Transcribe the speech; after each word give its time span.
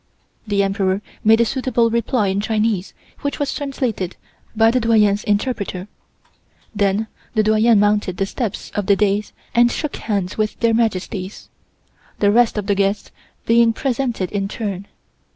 The 0.47 0.63
Emperor 0.63 0.99
made 1.23 1.41
a 1.41 1.45
suitable 1.45 1.91
reply 1.91 2.29
in 2.29 2.41
Chinese 2.41 2.95
which 3.19 3.37
was 3.39 3.53
translated 3.53 4.15
by 4.55 4.71
the 4.71 4.79
Doyen's 4.79 5.23
interpreter. 5.25 5.87
Then 6.73 7.05
the 7.35 7.43
Doyen 7.43 7.79
mounted 7.79 8.17
the 8.17 8.25
steps 8.25 8.71
of 8.73 8.87
the 8.87 8.95
dais 8.95 9.31
and 9.53 9.71
shook 9.71 9.97
hands 9.97 10.39
with 10.39 10.59
Their 10.59 10.73
Majesties, 10.73 11.49
the 12.17 12.31
rest 12.31 12.57
of 12.57 12.65
the 12.65 12.73
guests 12.73 13.11
being 13.45 13.73
presented 13.73 14.31
in 14.31 14.47
turn. 14.47 14.87